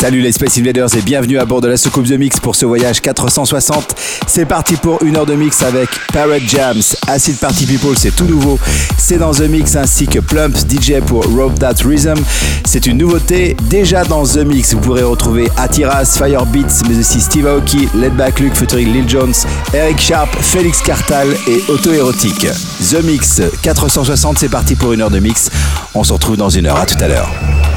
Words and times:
Salut 0.00 0.22
les 0.22 0.32
Space 0.32 0.56
Invaders 0.56 0.96
et 0.96 1.02
bienvenue 1.02 1.38
à 1.38 1.44
bord 1.44 1.60
de 1.60 1.68
la 1.68 1.76
soucoupe 1.76 2.06
The 2.06 2.12
Mix 2.12 2.40
pour 2.40 2.56
ce 2.56 2.64
voyage 2.64 3.02
460. 3.02 3.94
C'est 4.26 4.46
parti 4.46 4.76
pour 4.76 5.02
une 5.02 5.18
heure 5.18 5.26
de 5.26 5.34
mix 5.34 5.62
avec 5.62 5.90
Parrot 6.10 6.38
Jams, 6.46 6.80
Acid 7.06 7.36
Party 7.36 7.66
People, 7.66 7.94
c'est 7.98 8.16
tout 8.16 8.24
nouveau. 8.24 8.58
C'est 8.96 9.18
dans 9.18 9.32
The 9.32 9.42
Mix 9.42 9.76
ainsi 9.76 10.06
que 10.06 10.18
Plumps 10.18 10.64
DJ 10.66 11.00
pour 11.06 11.26
Rope 11.26 11.58
That 11.58 11.84
Rhythm. 11.84 12.18
C'est 12.64 12.86
une 12.86 12.96
nouveauté 12.96 13.54
déjà 13.68 14.02
dans 14.04 14.24
The 14.24 14.38
Mix. 14.38 14.72
Vous 14.72 14.80
pourrez 14.80 15.02
retrouver 15.02 15.50
Atiras, 15.58 16.16
Fire 16.16 16.46
Beats, 16.46 16.82
mais 16.88 16.98
aussi 16.98 17.20
Steve 17.20 17.46
Aoki, 17.46 17.86
Back 18.16 18.40
Luke 18.40 18.54
featuring 18.54 18.90
Lil 18.94 19.06
Jones, 19.06 19.34
Eric 19.74 20.00
Sharp, 20.00 20.34
Félix 20.40 20.80
Cartal 20.80 21.28
et 21.46 21.62
Auto 21.68 21.92
Érotique. 21.92 22.46
The 22.90 23.04
Mix 23.04 23.42
460, 23.60 24.38
c'est 24.38 24.48
parti 24.48 24.76
pour 24.76 24.94
une 24.94 25.02
heure 25.02 25.10
de 25.10 25.18
mix. 25.18 25.50
On 25.92 26.04
se 26.04 26.14
retrouve 26.14 26.38
dans 26.38 26.48
une 26.48 26.64
heure. 26.64 26.78
À 26.78 26.86
tout 26.86 27.04
à 27.04 27.08
l'heure. 27.08 27.30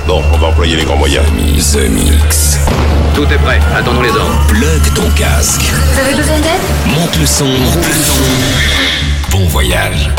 Bon, 0.07 0.21
on 0.33 0.37
va 0.37 0.47
employer 0.47 0.77
les 0.77 0.83
grands 0.83 0.97
moyens. 0.97 1.25
The 1.73 1.89
Mix. 1.89 2.12
Tout 3.13 3.25
est 3.25 3.37
prêt, 3.37 3.59
attendons 3.75 4.01
les 4.01 4.09
ordres. 4.09 4.47
Plug 4.47 4.93
ton 4.93 5.09
casque. 5.11 5.61
Vous 5.61 5.99
avez 5.99 6.15
besoin 6.15 6.37
d'aide? 6.37 6.61
Monte 6.87 7.15
le 7.19 7.25
son. 7.25 7.45
Monte 7.45 7.87
le 7.87 8.03
son. 8.03 9.31
Bon 9.31 9.47
voyage. 9.47 10.09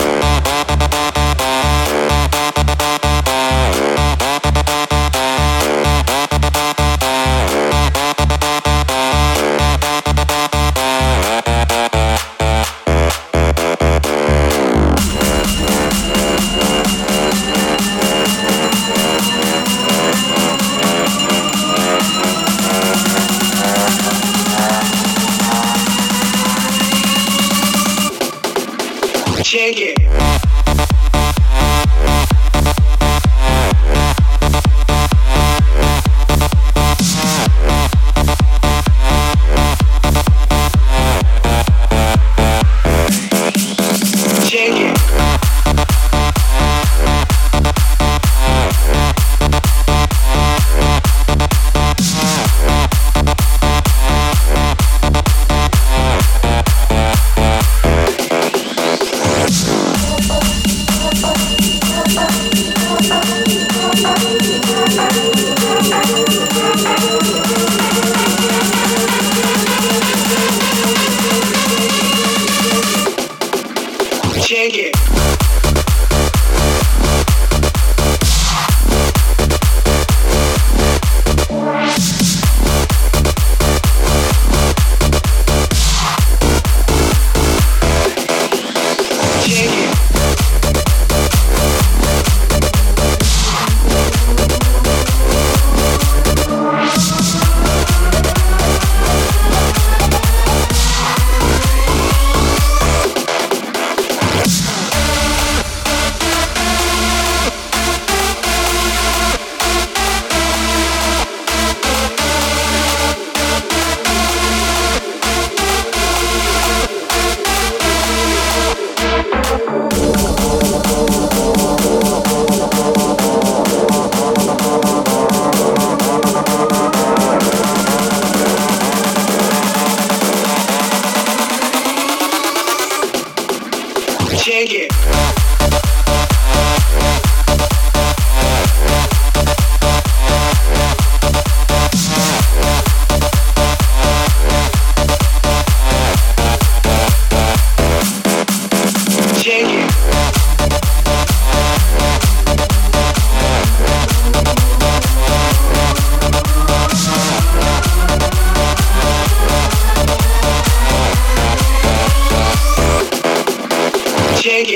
Joachim 164.45 164.74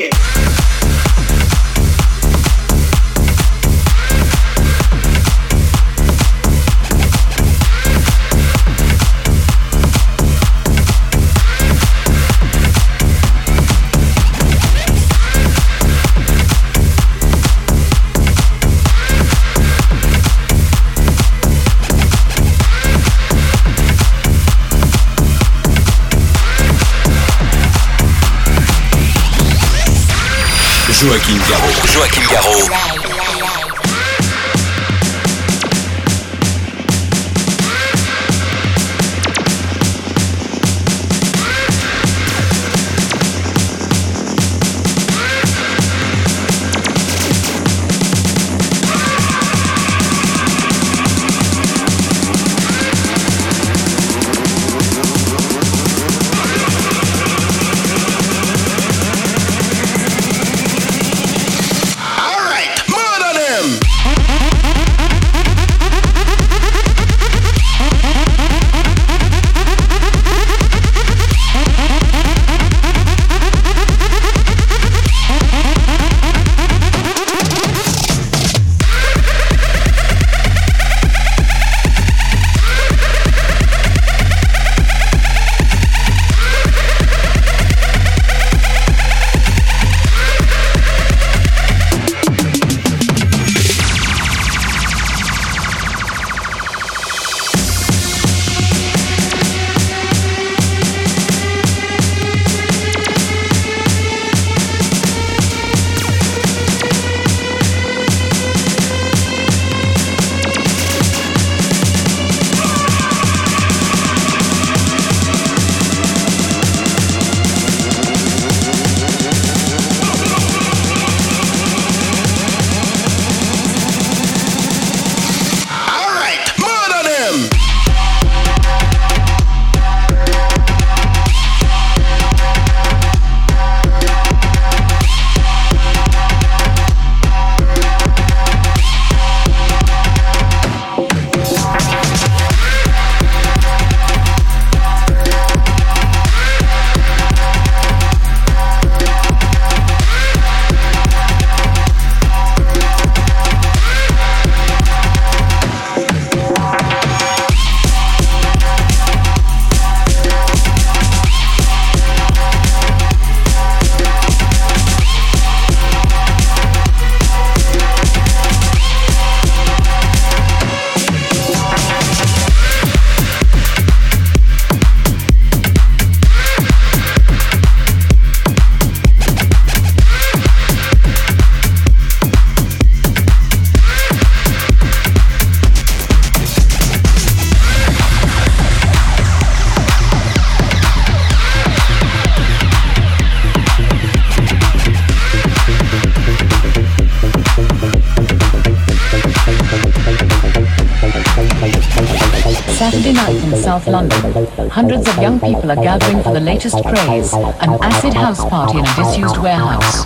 people 205.54 205.70
are 205.70 205.76
gathering 205.76 206.22
for 206.22 206.32
the 206.32 206.40
latest 206.40 206.76
craze, 206.84 207.32
an 207.32 207.78
acid 207.82 208.14
house 208.14 208.44
party 208.48 208.78
in 208.78 208.84
a 208.84 208.94
disused 208.94 209.38
warehouse. 209.38 210.04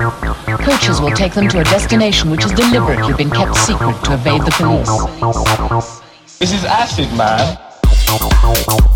Coaches 0.61 1.01
will 1.01 1.11
take 1.11 1.33
them 1.35 1.49
to 1.49 1.61
a 1.61 1.65
destination 1.65 2.31
which 2.31 2.43
has 2.45 2.53
deliberately 2.53 3.15
been 3.15 3.31
kept 3.31 3.57
secret 3.57 3.97
to 4.05 4.15
evade 4.15 4.43
the 4.43 4.53
police. 4.53 6.01
This 6.39 6.53
is 6.53 6.65
acid, 6.65 7.09
man. 7.17 8.92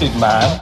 acid, 0.00 0.18
man. 0.18 0.60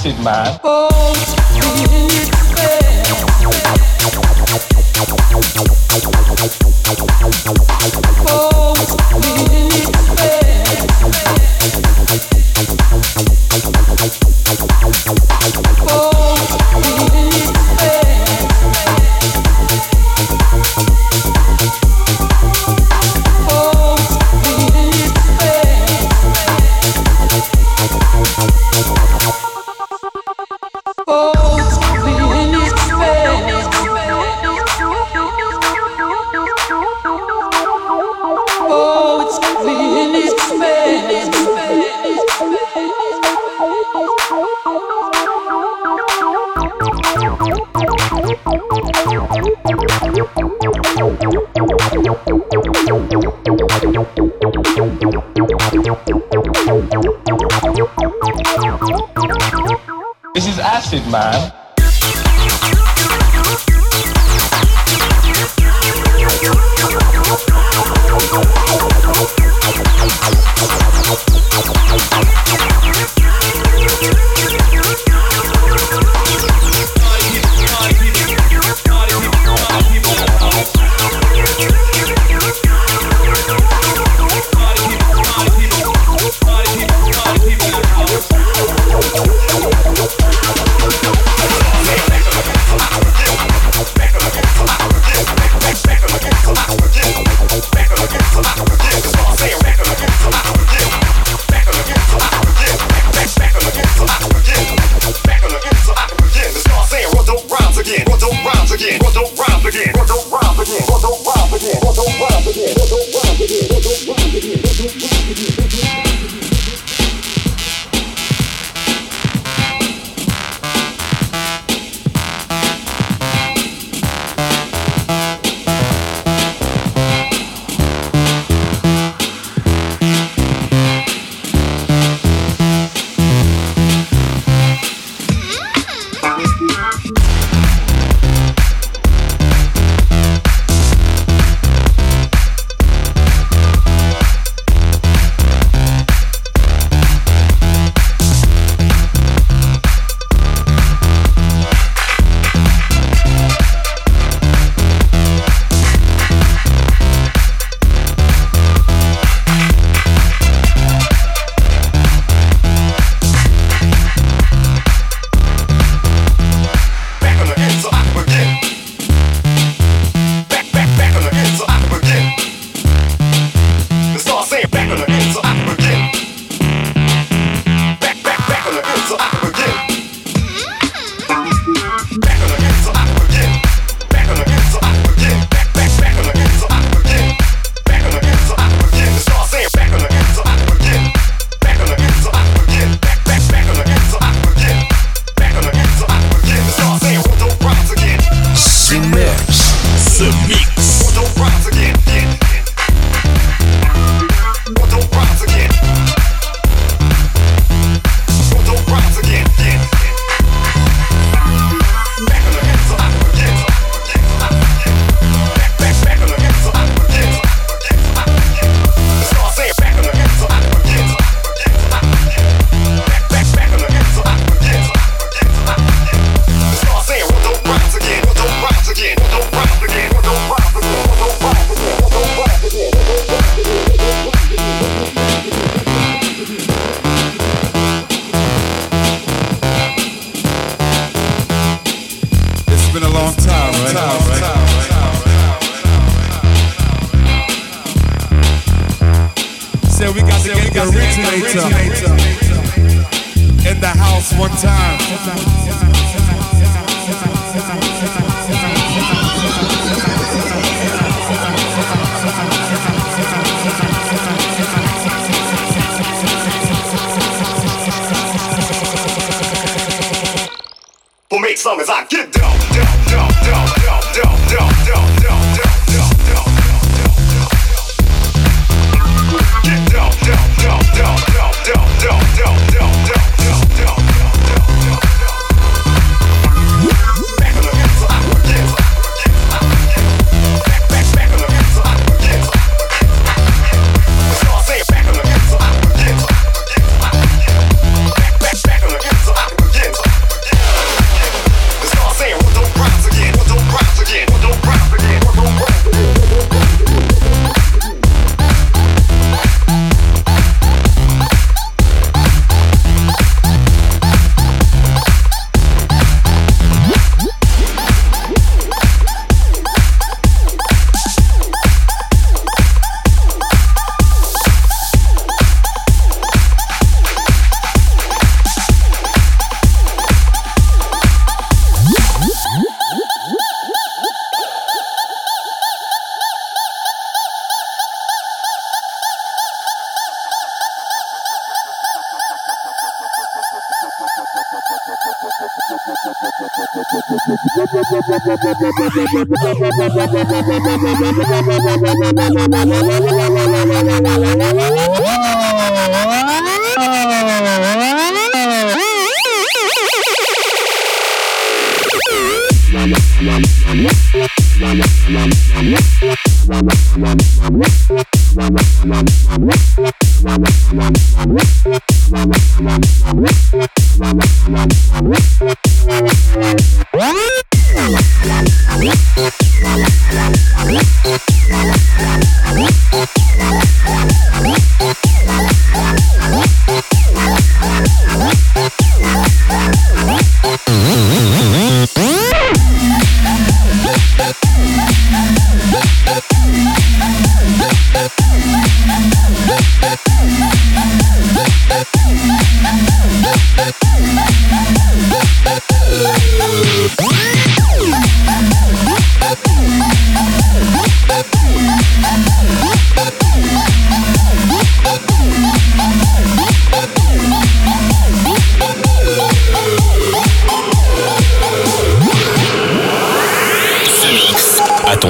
Acid, 0.00 0.18
man. 0.24 0.58
man. 0.62 0.89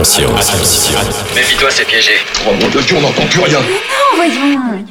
conscience. 0.00 0.90
Mais 1.34 1.42
toi 1.58 1.68
c'est 1.70 1.84
piégé. 1.84 2.12
Oh 2.48 2.52
mon 2.58 2.68
dieu, 2.68 2.80
on 2.96 3.00
n'entend 3.02 3.26
plus 3.26 3.40
rien. 3.40 3.60
Mais 3.60 3.74
non, 3.74 4.16
voyons. 4.16 4.86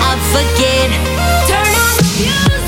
I 0.00 0.12
forget. 0.32 0.88
Turn 1.48 1.72
on 1.84 1.96
the 1.98 2.04
music. 2.18 2.61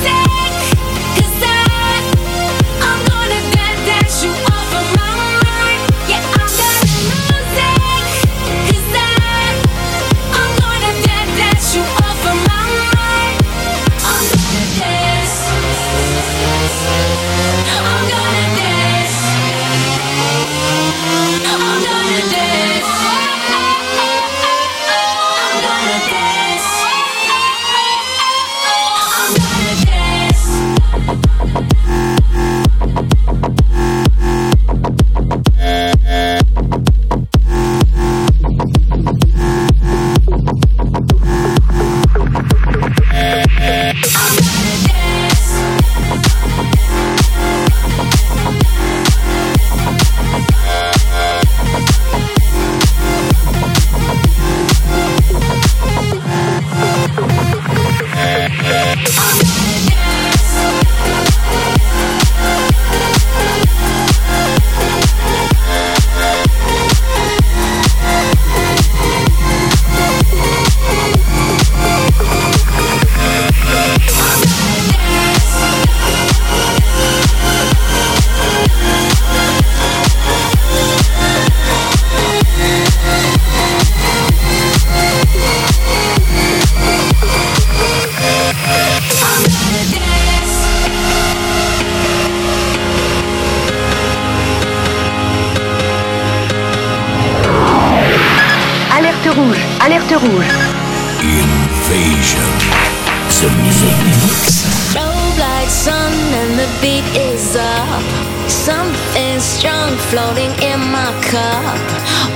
floating 110.11 110.53
in 110.61 110.81
my 110.93 111.11
cup. 111.31 111.79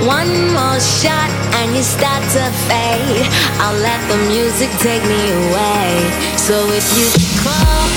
One 0.05 0.31
more 0.55 0.79
shot 0.79 1.29
and 1.59 1.75
you 1.75 1.83
start 1.83 2.23
to 2.35 2.43
fade. 2.67 3.27
I'll 3.61 3.77
let 3.79 3.99
the 4.09 4.17
music 4.31 4.69
take 4.79 5.03
me 5.03 5.21
away. 5.45 5.89
So 6.37 6.55
if 6.71 6.85
you 6.97 7.07
call, 7.43 7.87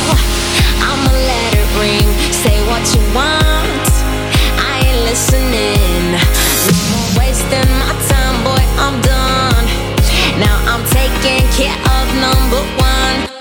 I'ma 0.83 1.13
let 1.13 1.51
it 1.55 1.69
ring. 1.81 2.09
Say 2.33 2.59
what 2.69 2.83
you 2.95 3.03
want, 3.15 3.91
I 4.59 4.83
ain't 4.87 5.03
listening. 5.09 6.19
No 6.69 6.75
more 6.91 7.11
wasting 7.19 7.71
my 7.81 7.93
time, 8.11 8.37
boy, 8.45 8.65
I'm 8.85 8.97
done. 9.01 9.67
Now 10.41 10.57
I'm 10.73 10.85
taking 10.91 11.45
care 11.57 11.79
of 11.97 12.05
number 12.21 12.63
one. 12.81 13.32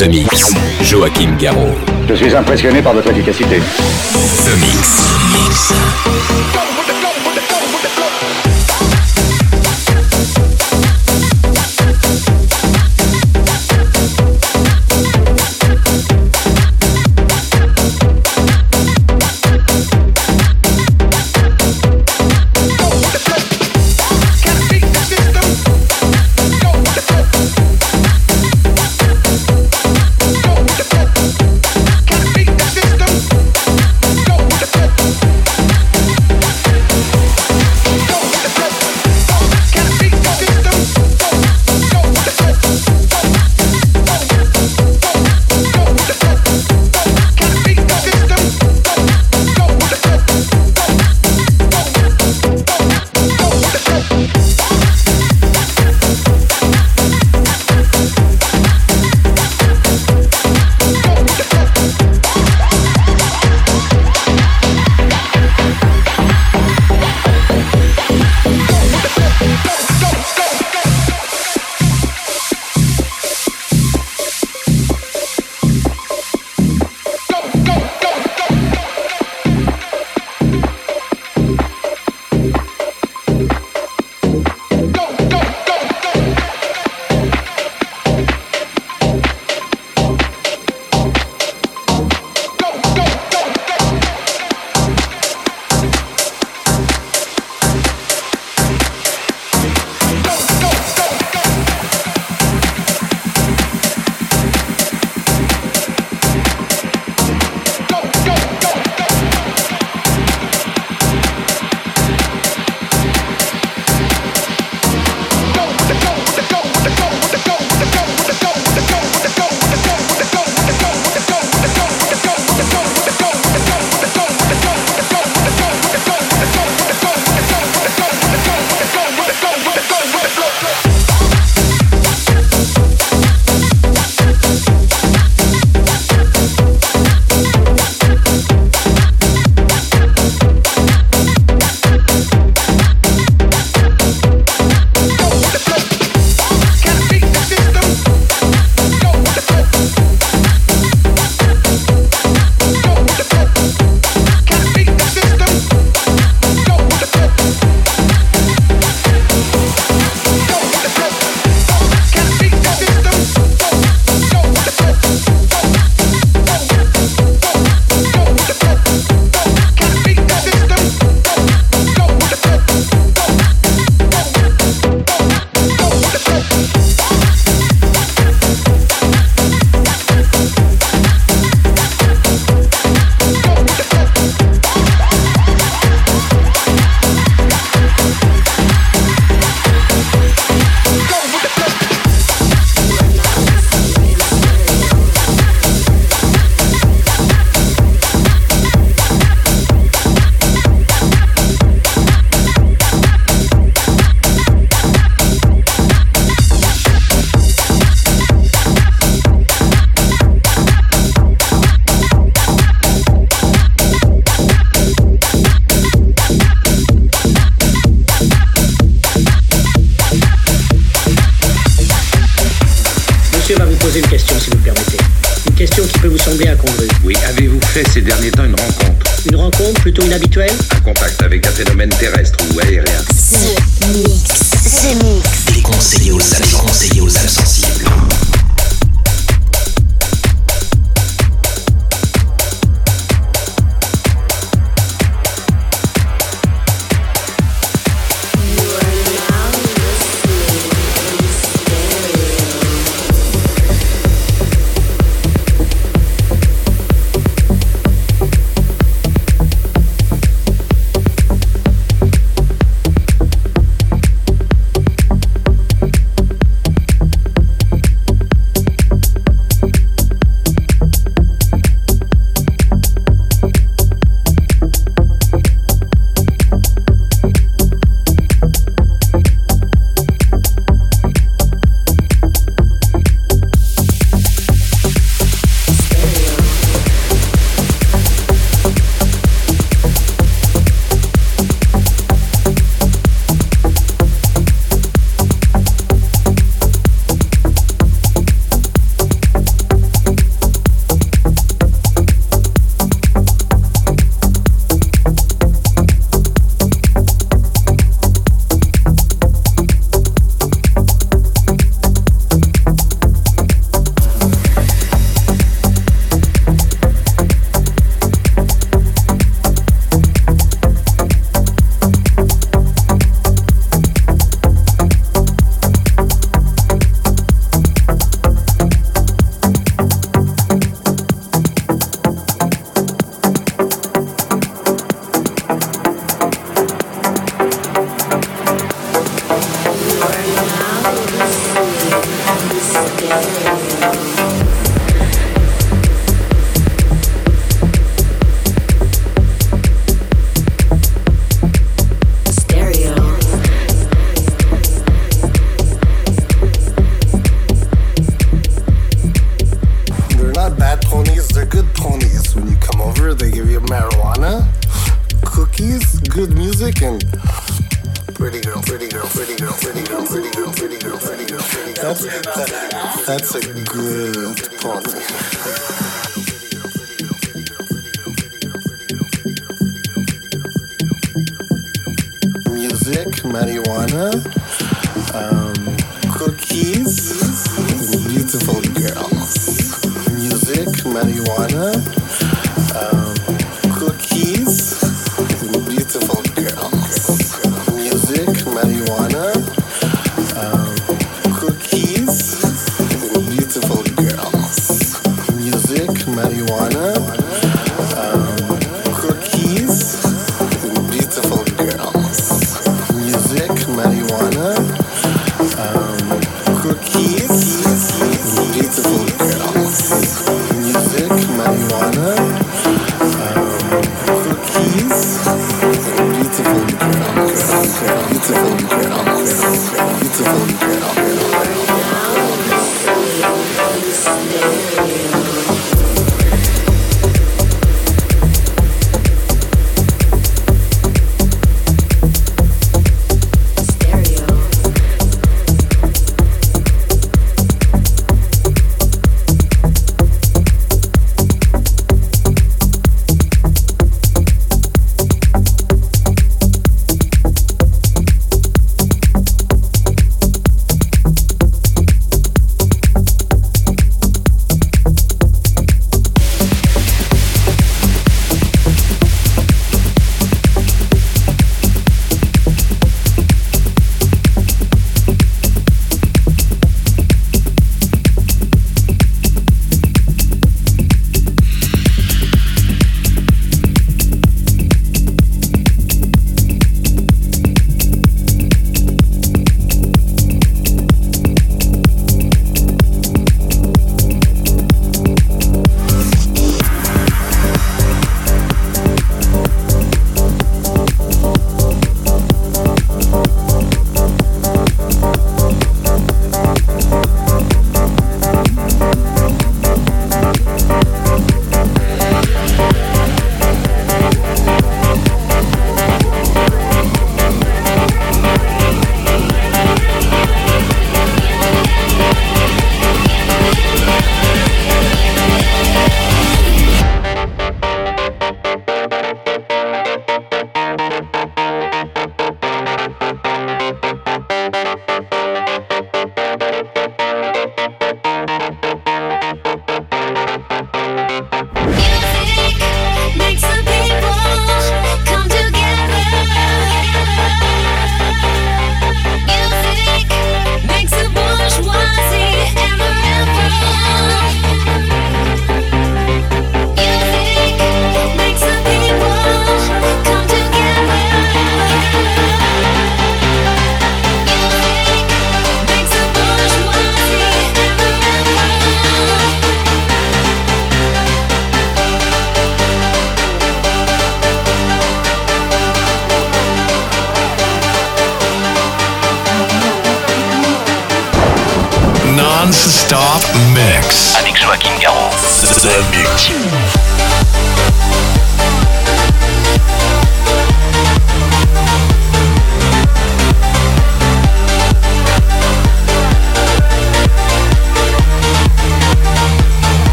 The 0.00 0.08
Mix, 0.08 0.54
Joachim 0.82 1.36
Garraud. 1.38 1.74
Je 2.08 2.14
suis 2.14 2.34
impressionné 2.34 2.80
par 2.80 2.94
votre 2.94 3.10
efficacité. 3.10 3.58
The 3.58 4.56
Mix. 4.58 4.96
The 4.96 5.28
Mix. 5.30 6.29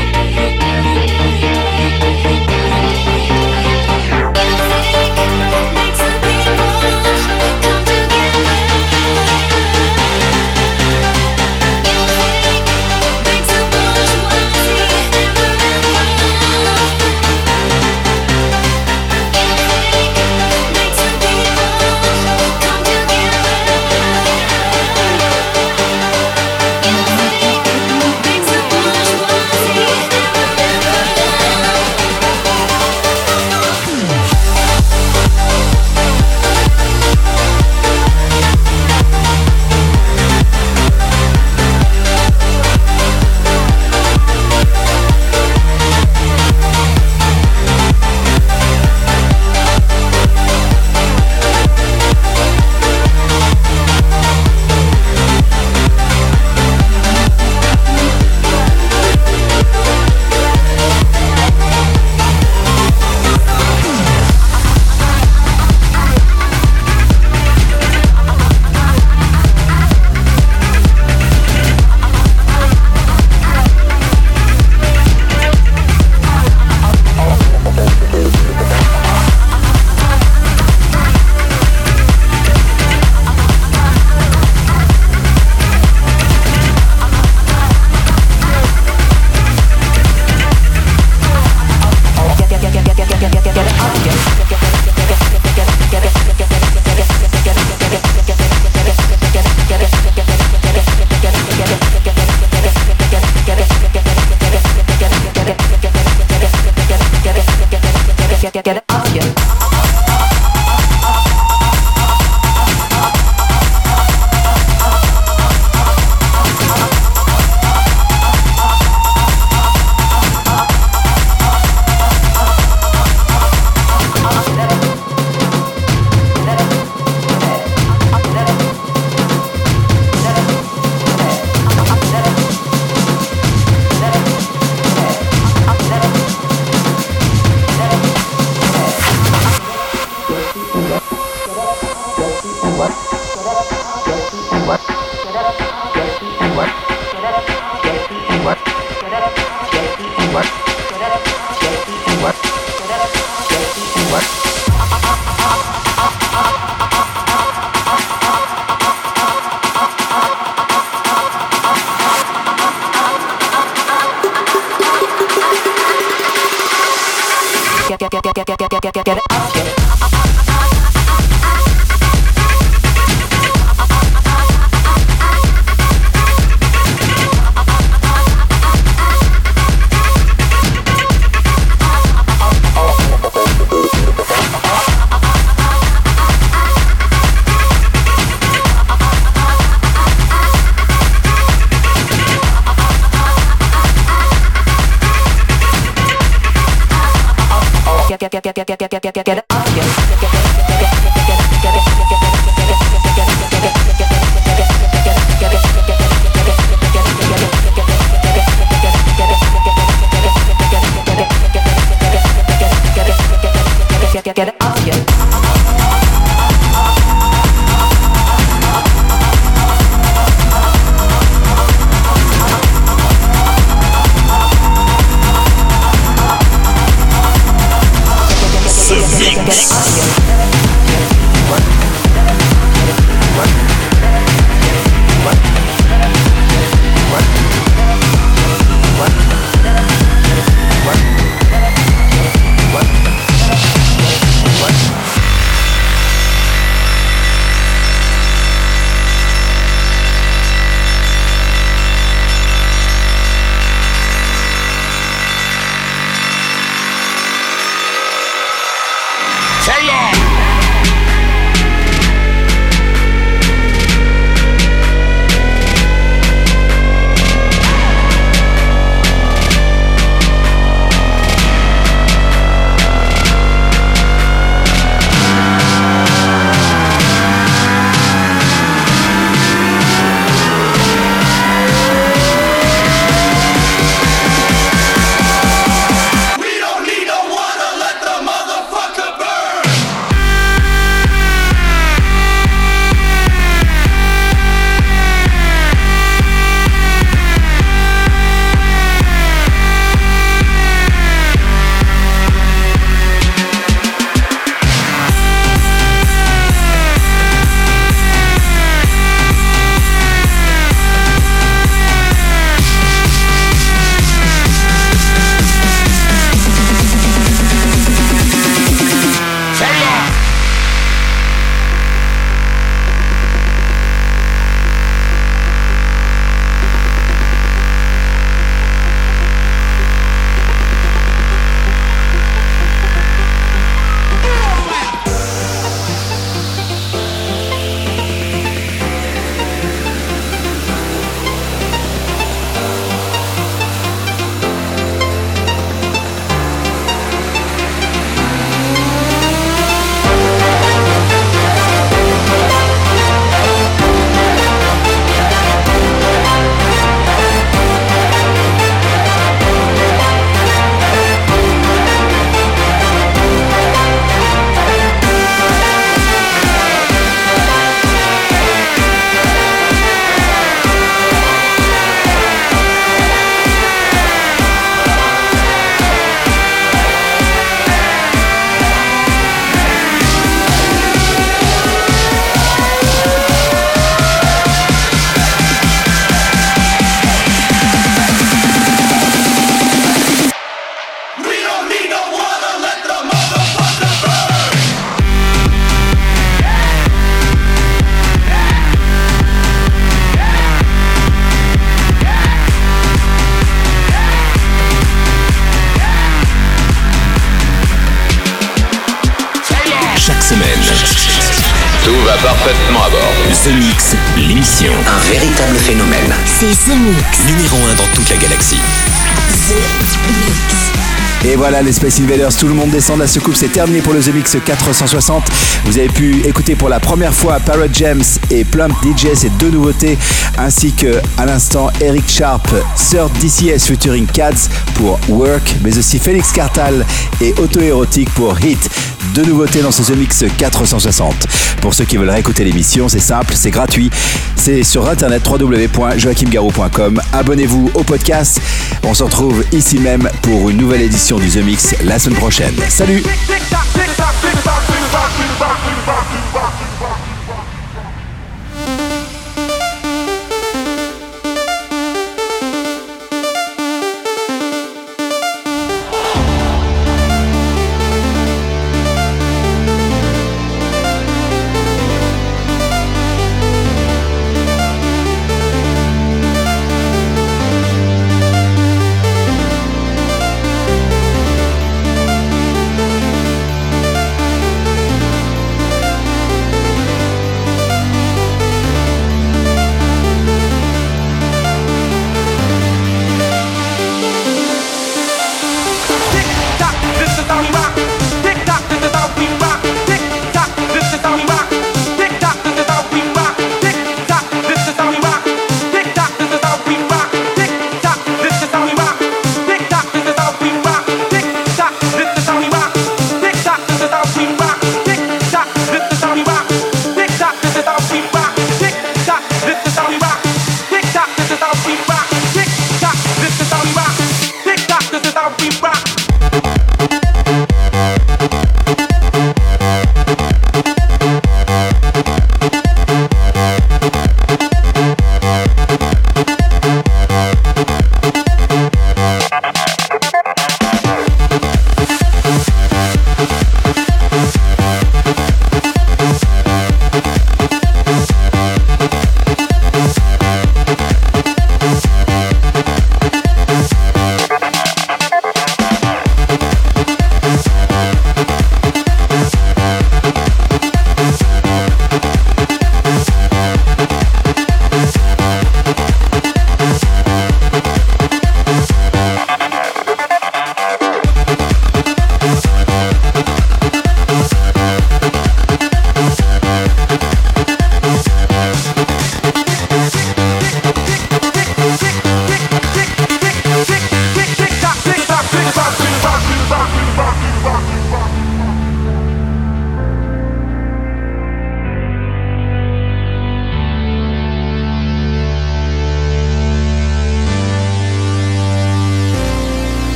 Les 421.63 421.73
Space 421.73 422.01
Invaders, 422.01 422.35
tout 422.37 422.49
le 422.49 422.55
monde 422.55 422.71
descend 422.71 422.99
la 422.99 423.07
soucoupe, 423.07 423.35
c'est 423.37 423.53
terminé 423.53 423.81
pour 423.81 423.93
le 423.93 424.01
The 424.01 424.13
Mix 424.15 424.37
460. 424.45 425.25
Vous 425.65 425.79
avez 425.79 425.89
pu 425.89 426.23
écouter 426.27 426.55
pour 426.55 426.69
la 426.69 426.81
première 426.81 427.15
fois 427.15 427.39
Parrot 427.41 427.69
James 427.73 428.03
et 428.31 428.45
Plump 428.45 428.75
DJ, 428.83 429.15
ces 429.15 429.31
deux 429.31 429.51
nouveautés, 429.51 429.97
ainsi 430.39 430.73
que 430.73 431.01
à 431.17 431.25
l'instant 431.25 431.71
Eric 431.81 432.09
Sharp, 432.09 432.47
Third 432.91 433.11
DCS 433.21 433.67
featuring 433.67 434.07
Cats 434.07 434.49
pour 434.75 434.99
Work, 435.09 435.57
mais 435.63 435.77
aussi 435.79 435.99
Felix 435.99 436.31
Cartal 436.33 436.85
et 437.21 437.33
Auto 437.39 437.61
Erotic 437.61 438.11
pour 438.11 438.39
Hit. 438.41 438.69
Deux 439.15 439.25
nouveautés 439.25 439.63
dans 439.63 439.71
ce 439.73 439.83
The 439.83 439.97
Mix 439.97 440.25
460. 440.37 441.27
Pour 441.63 441.73
ceux 441.73 441.85
qui 441.85 441.97
veulent 441.97 442.11
réécouter 442.11 442.45
l'émission, 442.45 442.89
c'est 442.89 442.99
simple, 443.01 443.33
c'est 443.35 443.51
gratuit. 443.51 443.91
C'est 444.35 444.63
sur 444.63 444.89
internet 444.89 445.27
www.joachimgarou.com. 445.27 447.01
Abonnez-vous 447.13 447.71
au 447.75 447.83
podcast. 447.83 448.41
On 448.83 448.95
se 448.95 449.03
retrouve 449.03 449.43
ici 449.53 449.79
même 449.79 450.09
pour 450.23 450.51
une 450.51 450.59
nouvelle 450.59 450.83
édition 450.83 451.19
du 451.19 451.29
The 451.29 451.46
Mix 451.47 451.77
la 451.85 451.97
semaine 451.97 452.19
prochaine. 452.19 452.57
Salut 452.69 453.05